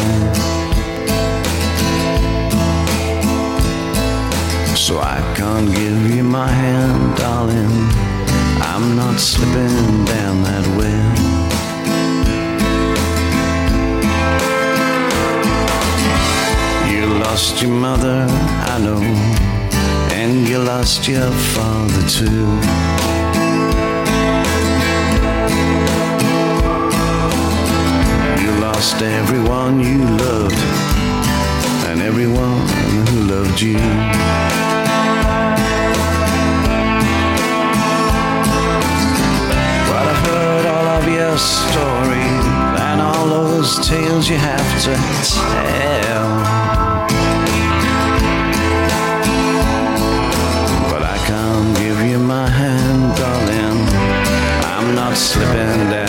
So 4.75 4.97
I 4.97 5.21
can't 5.37 5.69
give 5.75 6.15
you 6.15 6.23
my 6.23 6.47
hand, 6.47 7.17
darling. 7.17 7.75
I'm 8.59 8.95
not 8.95 9.19
slipping 9.19 10.05
down 10.05 10.41
that 10.41 10.65
well. 10.77 11.00
Lost 17.31 17.61
your 17.61 17.71
mother, 17.71 18.27
I 18.73 18.77
know, 18.77 19.01
and 20.11 20.45
you 20.49 20.57
lost 20.59 21.07
your 21.07 21.31
father 21.31 22.03
too. 22.09 22.45
You 28.43 28.51
lost 28.59 29.01
everyone 29.01 29.79
you 29.79 29.99
loved, 30.25 30.61
and 31.87 32.01
everyone 32.01 32.67
who 32.91 33.21
loved 33.33 33.61
you. 33.61 33.77
Well, 39.87 40.05
I've 40.13 40.23
heard 40.27 40.65
all 40.65 40.87
of 40.99 41.07
your 41.07 41.37
stories 41.37 42.45
and 42.87 42.99
all 42.99 43.25
those 43.25 43.87
tales 43.87 44.27
you 44.27 44.35
have 44.35 44.69
to 44.83 44.93
tell. 45.33 46.60
Not 55.01 55.17
slipping 55.17 55.89
down 55.89 56.00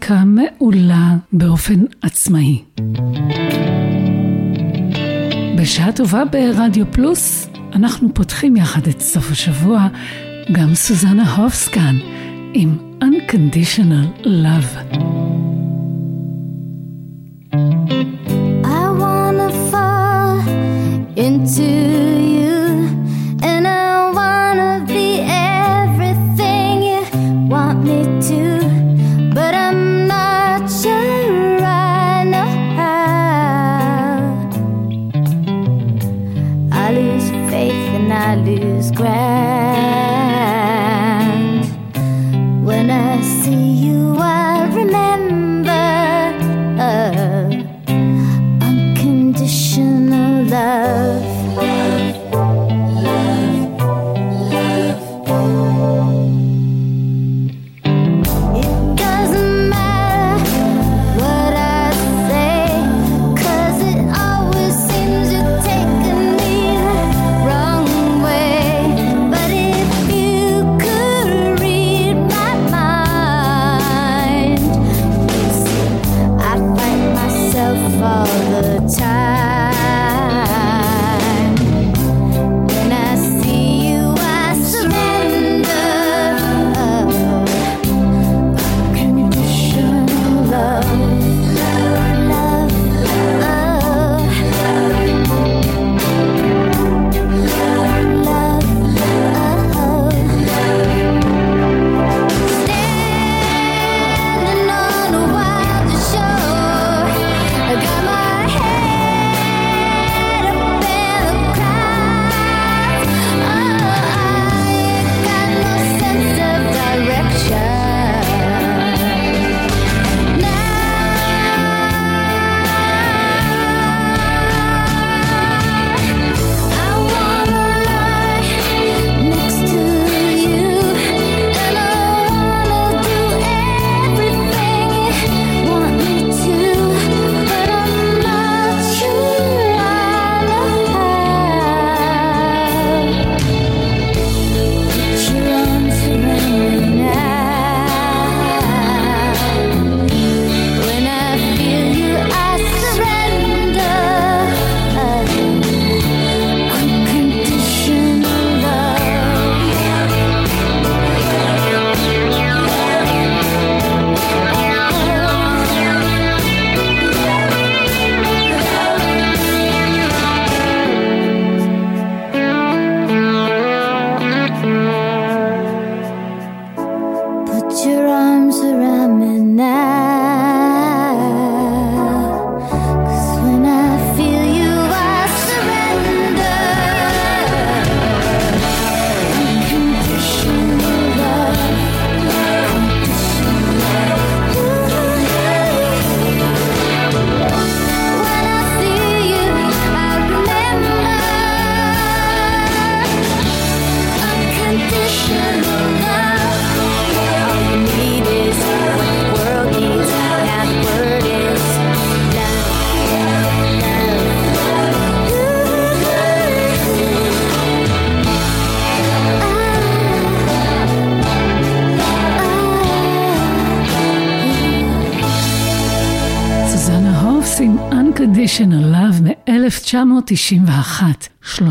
מוזיקה 0.00 0.24
מעולה 0.24 1.16
באופן 1.32 1.80
עצמאי. 2.02 2.62
בשעה 5.58 5.92
טובה 5.92 6.22
ברדיו 6.24 6.92
פלוס, 6.92 7.48
אנחנו 7.72 8.14
פותחים 8.14 8.56
יחד 8.56 8.86
את 8.86 9.00
סוף 9.00 9.30
השבוע, 9.30 9.88
גם 10.52 10.74
סוזנה 10.74 11.34
הופס 11.34 11.68
כאן, 11.68 11.96
עם 12.54 12.76
Unconditional 13.02 14.24
Love. 14.24 15.00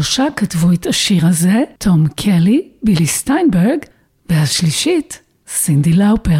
שלושה 0.09 0.31
כתבו 0.35 0.71
את 0.73 0.85
השיר 0.85 1.27
הזה, 1.27 1.63
תום 1.77 2.07
קלי, 2.07 2.61
בילי 2.83 3.07
סטיינברג, 3.07 3.77
והשלישית, 4.29 5.19
סינדי 5.47 5.93
לאופר. 5.93 6.39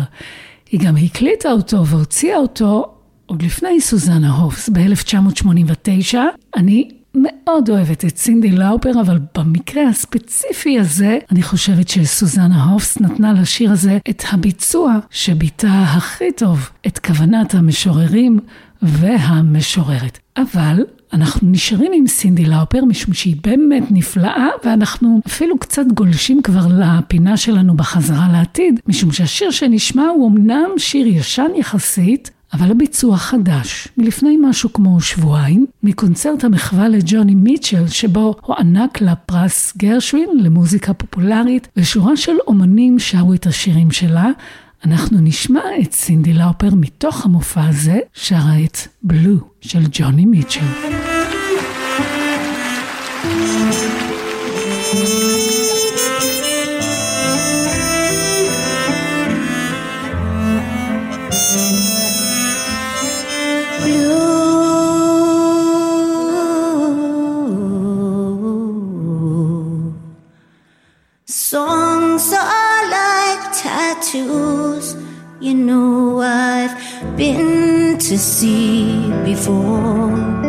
היא 0.72 0.80
גם 0.80 0.98
הקליטה 0.98 1.52
אותו 1.52 1.88
והוציאה 1.88 2.38
אותו 2.38 2.96
עוד 3.26 3.42
לפני 3.42 3.82
סוזנה 3.82 4.32
הופס 4.32 4.70
ב-1989. 4.70 6.18
אני 6.56 6.90
מאוד 7.16 7.70
אוהבת 7.70 8.06
את 8.06 8.18
סינדי 8.18 8.52
לאופר, 8.52 9.02
אבל 9.02 9.20
במקרה 9.38 9.88
הספציפי 9.90 10.80
הזה, 10.80 11.18
אני 11.32 11.44
חושבת 11.44 11.90
שסוזנה 11.90 12.64
הופס 12.64 13.00
נתנה 13.02 13.34
לשיר 13.34 13.72
הזה 13.72 13.98
את 14.10 14.24
הביצוע 14.32 14.98
שביטא 15.10 15.68
הכי 15.68 16.32
טוב 16.32 16.70
את 16.88 17.00
כוונת 17.00 17.56
המשוררים 17.56 18.40
והמשוררת. 18.82 20.20
אבל 20.38 20.84
אנחנו 21.14 21.50
נשארים 21.52 21.92
עם 21.96 22.08
סינדי 22.08 22.46
לאופר 22.46 22.86
משום 22.86 23.14
שהיא 23.14 23.36
באמת 23.44 23.84
נפלאה 23.92 24.48
ואנחנו 24.66 25.22
אפילו 25.28 25.58
קצת 25.60 25.86
גולשים 25.94 26.42
כבר 26.42 26.68
לפינה 26.80 27.38
שלנו 27.38 27.78
בחזרה 27.78 28.28
לעתיד 28.32 28.80
משום 28.88 29.12
שהשיר 29.12 29.52
שנשמע 29.52 30.08
הוא 30.08 30.30
אמנם 30.30 30.70
שיר 30.78 31.08
ישן 31.08 31.52
יחסית 31.56 32.32
אבל 32.54 32.72
הביצוע 32.72 33.18
חדש, 33.18 33.88
מלפני 33.98 34.38
משהו 34.42 34.74
כמו 34.74 35.02
שבועיים, 35.02 35.66
מקונצרט 35.84 36.44
המחווה 36.44 36.88
לג'וני 36.88 37.36
מיטשל, 37.36 37.88
שבו 37.88 38.36
הוענק 38.42 39.02
לה 39.02 39.16
פרס 39.16 39.74
גרשווין 39.78 40.30
למוזיקה 40.40 40.94
פופולרית, 40.94 41.68
ושורה 41.78 42.18
של 42.18 42.36
אומנים 42.48 43.00
שרו 43.00 43.34
את 43.34 43.48
השירים 43.48 43.92
שלה. 43.92 44.30
אנחנו 44.86 45.18
נשמע 45.22 45.62
את 45.82 45.94
סינדי 45.94 46.34
לאופר 46.34 46.76
מתוך 46.76 47.26
המופע 47.26 47.66
הזה, 47.66 48.00
שרה 48.14 48.64
את 48.66 48.78
בלו 49.04 49.38
של 49.62 49.84
ג'וני 49.92 50.26
מיטשל. 50.26 50.66
Are 72.32 72.42
like 72.42 72.59
tattoos, 74.12 74.96
you 75.40 75.54
know 75.54 76.20
I've 76.22 76.76
been 77.16 77.98
to 78.00 78.18
see 78.18 79.12
before. 79.24 80.49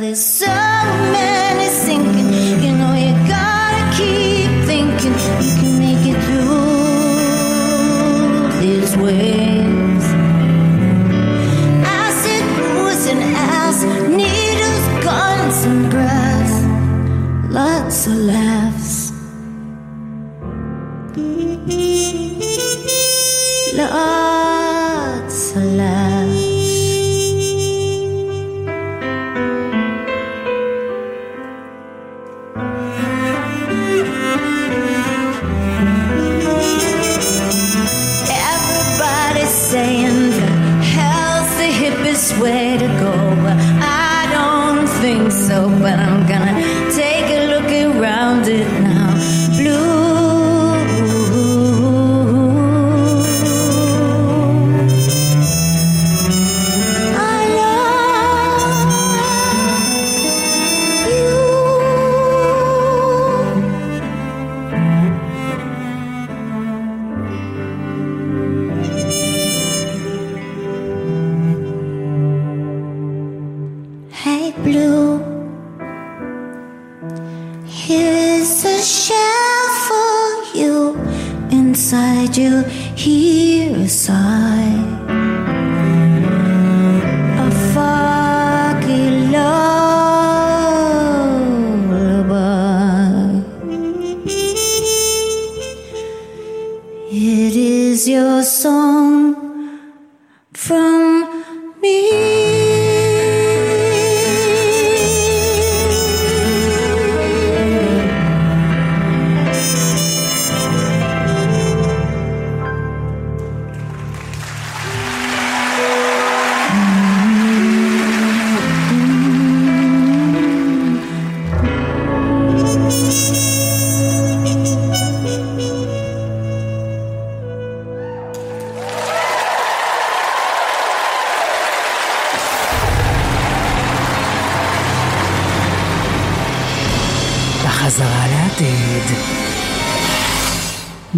There's 0.00 0.24
so 0.24 0.46
many 0.46 1.68
sinking, 1.68 2.32
you 2.64 2.72
know 2.72 2.94
you 2.94 3.12
gotta 3.28 3.84
keep 3.96 4.50
thinking 4.64 5.12
you 5.44 5.52
can 5.60 5.78
make 5.78 6.06
it 6.06 6.18
through 6.24 6.46
this 8.60 8.96
waves. 8.96 9.39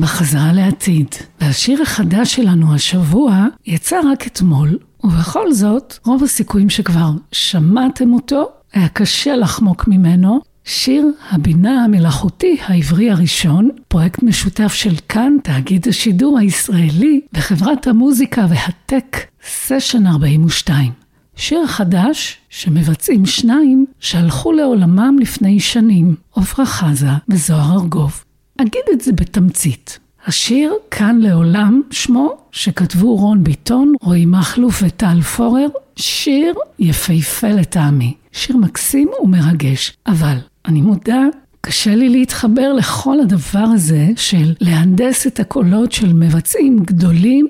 בחזרה 0.02 0.52
לעתיד. 0.52 1.14
והשיר 1.40 1.82
החדש 1.82 2.34
שלנו 2.34 2.74
השבוע 2.74 3.46
יצא 3.66 4.00
רק 4.12 4.26
אתמול, 4.26 4.78
ובכל 5.04 5.52
זאת, 5.52 5.98
רוב 6.04 6.22
הסיכויים 6.24 6.70
שכבר 6.70 7.10
שמעתם 7.32 8.12
אותו, 8.12 8.48
היה 8.72 8.88
קשה 8.88 9.36
לחמוק 9.36 9.88
ממנו. 9.88 10.40
שיר 10.64 11.06
הבינה 11.30 11.84
המלאכותי 11.84 12.56
העברי 12.66 13.10
הראשון, 13.10 13.68
פרויקט 13.88 14.22
משותף 14.22 14.72
של 14.72 14.94
כאן, 15.08 15.36
תאגיד 15.42 15.88
השידור 15.88 16.38
הישראלי, 16.38 17.20
וחברת 17.34 17.86
המוזיקה 17.86 18.46
והטק, 18.48 19.16
סשן 19.44 20.06
42. 20.06 20.92
שיר 21.36 21.66
חדש 21.66 22.38
שמבצעים 22.50 23.26
שניים 23.26 23.86
שהלכו 24.00 24.52
לעולמם 24.52 25.16
לפני 25.20 25.60
שנים, 25.60 26.14
עפרה 26.36 26.66
חזה 26.66 27.10
וזוהר 27.28 27.72
ארגוב. 27.72 28.24
אגיד 28.56 28.82
את 28.92 29.00
זה 29.00 29.12
בתמצית. 29.12 29.98
השיר 30.26 30.72
"כאן 30.90 31.18
לעולם" 31.20 31.82
שמו, 31.90 32.36
שכתבו 32.52 33.16
רון 33.16 33.44
ביטון, 33.44 33.94
רועי 34.00 34.26
מכלוף 34.26 34.82
וטל 34.86 35.20
פורר, 35.20 35.68
שיר 35.96 36.54
יפהפה 36.78 37.48
לטעמי. 37.48 38.14
שיר 38.32 38.56
מקסים 38.56 39.08
ומרגש, 39.22 39.96
אבל 40.06 40.36
אני 40.66 40.80
מודה, 40.80 41.22
קשה 41.60 41.94
לי 41.94 42.08
להתחבר 42.08 42.72
לכל 42.72 43.20
הדבר 43.20 43.58
הזה 43.58 44.08
של 44.16 44.54
להנדס 44.60 45.26
את 45.26 45.40
הקולות 45.40 45.92
של 45.92 46.12
מבצעים 46.12 46.78
גדולים 46.78 47.46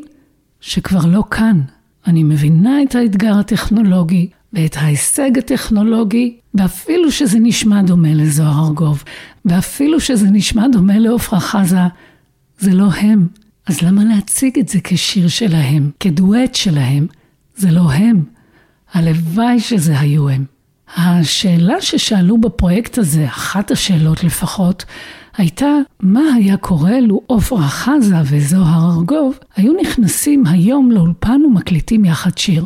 שכבר 0.60 1.06
לא 1.06 1.22
כאן. 1.30 1.60
אני 2.06 2.22
מבינה 2.22 2.82
את 2.82 2.94
האתגר 2.94 3.38
הטכנולוגי 3.38 4.28
ואת 4.52 4.76
ההישג 4.76 5.38
הטכנולוגי, 5.38 6.36
ואפילו 6.54 7.12
שזה 7.12 7.38
נשמע 7.40 7.82
דומה 7.82 8.14
לזוהר 8.14 8.66
ארגוב, 8.66 9.04
ואפילו 9.44 10.00
שזה 10.00 10.30
נשמע 10.30 10.68
דומה 10.68 10.98
לעפרה 10.98 11.40
חזה, 11.40 11.86
זה 12.58 12.74
לא 12.74 12.88
הם. 12.92 13.28
אז 13.66 13.82
למה 13.82 14.04
להציג 14.04 14.58
את 14.58 14.68
זה 14.68 14.78
כשיר 14.84 15.28
שלהם, 15.28 15.90
כדואט 16.00 16.54
שלהם? 16.54 17.06
זה 17.56 17.70
לא 17.70 17.92
הם. 17.92 18.24
הלוואי 18.92 19.60
שזה 19.60 20.00
היו 20.00 20.28
הם. 20.28 20.44
השאלה 20.96 21.80
ששאלו 21.80 22.38
בפרויקט 22.38 22.98
הזה, 22.98 23.26
אחת 23.26 23.70
השאלות 23.70 24.24
לפחות, 24.24 24.84
הייתה 25.36 25.66
מה 26.00 26.22
היה 26.36 26.56
קורה 26.56 27.00
לו 27.00 27.20
עופרה 27.26 27.68
חזה 27.68 28.16
וזוהר 28.24 28.90
ארגוב 28.96 29.38
היו 29.56 29.72
נכנסים 29.80 30.46
היום 30.46 30.90
לאולפן 30.90 31.40
ומקליטים 31.46 32.04
יחד 32.04 32.38
שיר. 32.38 32.64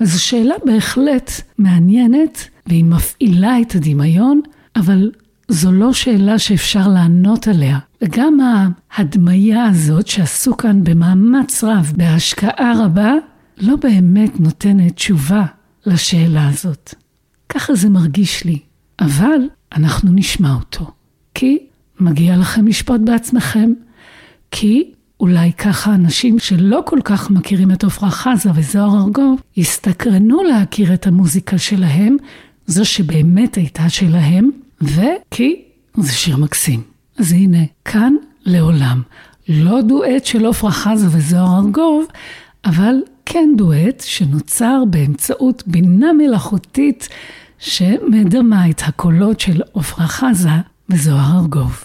אז 0.00 0.12
זו 0.12 0.24
שאלה 0.24 0.54
בהחלט 0.64 1.30
מעניינת 1.58 2.48
והיא 2.66 2.84
מפעילה 2.84 3.60
את 3.60 3.74
הדמיון, 3.74 4.40
אבל 4.76 5.10
זו 5.48 5.72
לא 5.72 5.92
שאלה 5.92 6.38
שאפשר 6.38 6.88
לענות 6.88 7.48
עליה. 7.48 7.78
וגם 8.02 8.38
ההדמיה 8.90 9.64
הזאת 9.64 10.06
שעשו 10.06 10.56
כאן 10.56 10.84
במאמץ 10.84 11.64
רב, 11.64 11.92
בהשקעה 11.96 12.84
רבה, 12.84 13.12
לא 13.58 13.76
באמת 13.76 14.40
נותנת 14.40 14.94
תשובה 14.94 15.44
לשאלה 15.86 16.48
הזאת. 16.48 16.94
ככה 17.48 17.74
זה 17.74 17.88
מרגיש 17.88 18.44
לי. 18.44 18.58
אבל 19.00 19.40
אנחנו 19.76 20.10
נשמע 20.14 20.54
אותו. 20.54 20.90
כי 21.34 21.58
מגיע 22.00 22.36
לכם 22.36 22.66
לשפוט 22.66 23.00
בעצמכם. 23.04 23.72
כי 24.50 24.92
אולי 25.20 25.52
ככה 25.52 25.94
אנשים 25.94 26.38
שלא 26.38 26.82
כל 26.86 26.98
כך 27.04 27.30
מכירים 27.30 27.70
את 27.70 27.84
עפרה 27.84 28.10
חזה 28.10 28.50
וזוהר 28.54 28.96
ארגוב, 29.04 29.40
יסתקרנו 29.56 30.42
להכיר 30.42 30.94
את 30.94 31.06
המוזיקה 31.06 31.58
שלהם, 31.58 32.16
זו 32.66 32.84
שבאמת 32.84 33.54
הייתה 33.54 33.88
שלהם, 33.88 34.50
וכי 34.80 35.62
זה 35.96 36.12
שיר 36.12 36.36
מקסים. 36.36 36.82
אז 37.18 37.32
הנה, 37.32 37.58
כאן 37.84 38.14
לעולם. 38.44 39.02
לא 39.48 39.80
דואט 39.82 40.24
של 40.24 40.46
עפרה 40.46 40.70
חזה 40.70 41.06
וזוהר 41.10 41.58
ארגוב, 41.58 42.06
אבל 42.64 42.94
כן 43.26 43.48
דואט 43.56 44.02
שנוצר 44.06 44.82
באמצעות 44.90 45.62
בינה 45.66 46.12
מלאכותית 46.12 47.08
שמדמה 47.58 48.70
את 48.70 48.82
הקולות 48.86 49.40
של 49.40 49.62
עפרה 49.74 50.06
חזה 50.06 50.50
וזוהר 50.88 51.38
ארגוב. 51.38 51.84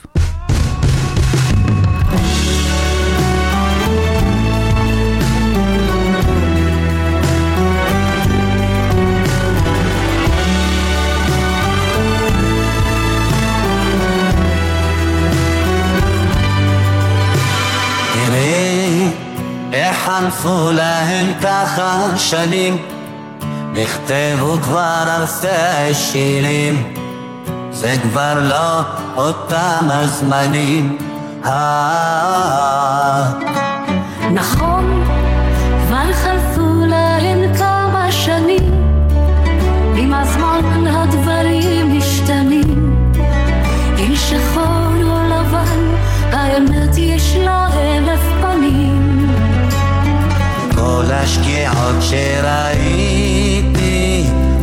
חלפו 20.06 20.72
להם 20.72 21.34
ככה 21.42 22.08
שנים, 22.18 22.78
נכתבו 23.74 24.58
כבר 24.62 25.04
אלפי 25.18 25.94
שירים, 25.94 26.94
זה 27.72 27.96
כבר 28.04 28.34
לא 28.40 28.82
אותם 29.16 29.88
הזמנים. 29.90 30.98
נכון, 34.34 35.04
כבר 35.88 36.14
חלפו 36.14 36.86
להם 36.88 37.56
כמה 37.58 38.12
שנים, 38.12 38.72
עם 39.96 40.14
הזמן 40.14 40.83
כל 51.24 51.28
השקיעות 51.28 52.02
שראיתי 52.02 53.64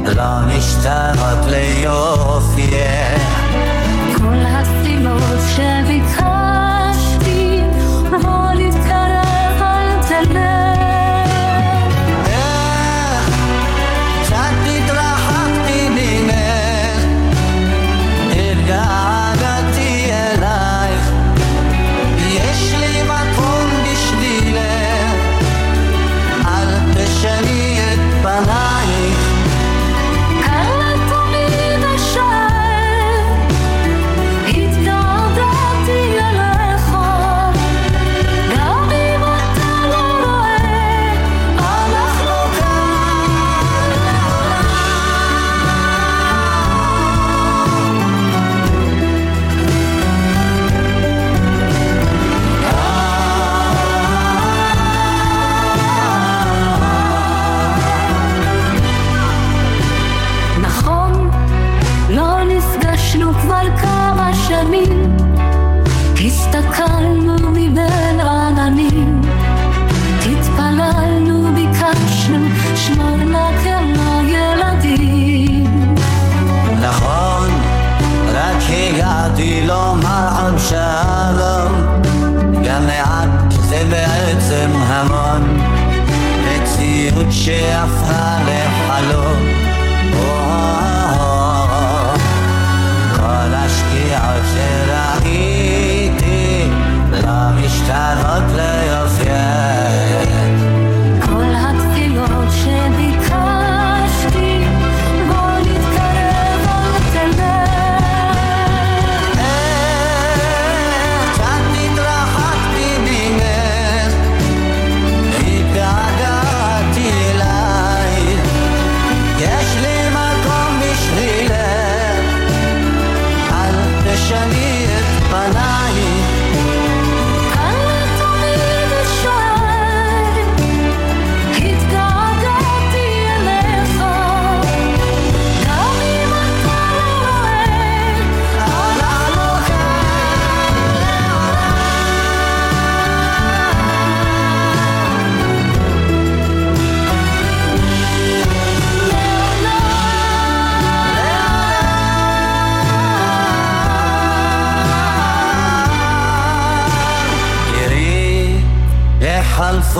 לא 0.04 0.40
משתנות 0.46 1.46
ליופי. 1.46 3.29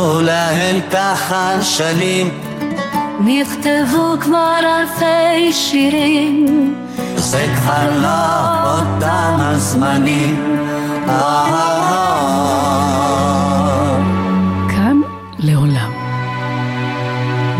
חלפו 0.00 0.20
להן 0.20 0.80
ככה 0.92 1.62
שנים 1.62 2.28
נכתבו 3.20 4.20
כבר 4.20 4.54
אלפי 4.58 5.52
שירים 5.52 6.74
זה 7.16 7.46
כבר 7.56 8.00
לא 8.02 8.78
אותם 8.78 9.36
הזמנים 9.38 10.66
כאן 14.68 15.00
לעולם. 15.38 15.92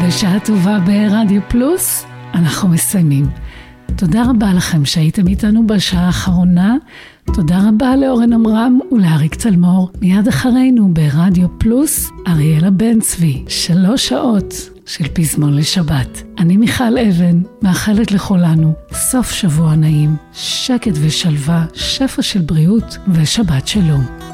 בשעה 0.07 0.41
טובה 0.41 0.78
ברדיו 0.78 1.41
פלוס, 1.49 2.05
אנחנו 2.34 2.68
מסיימים. 2.68 3.26
תודה 3.97 4.22
רבה 4.30 4.53
לכם 4.57 4.84
שהייתם 4.84 5.28
איתנו 5.28 5.66
בשעה 5.66 6.07
האחרונה. 6.07 6.74
תודה 7.35 7.68
רבה 7.68 7.97
לאורן 7.97 8.33
עמרם 8.33 8.78
ולאריק 8.93 9.35
צלמור. 9.35 9.91
מיד 10.01 10.28
אחרינו 10.28 10.95
ברדיו 10.95 11.49
פלוס, 11.59 12.11
אריאלה 12.26 12.70
בן 12.70 13.01
צבי. 13.01 13.45
שלוש 13.49 14.09
שעות 14.09 14.55
של 14.87 15.05
פזמון 15.14 15.57
לשבת. 15.57 16.22
אני 16.39 16.57
מיכל 16.57 16.99
אבן, 16.99 17.43
מאחלת 17.62 18.12
לכולנו 18.12 18.72
סוף 18.93 19.31
שבוע 19.31 19.74
נעים, 19.74 20.16
שקט 20.33 20.93
ושלווה, 21.03 21.64
שפע 21.74 22.22
של 22.22 22.41
בריאות 22.41 22.97
ושבת 23.09 23.68
שלום. 23.68 24.30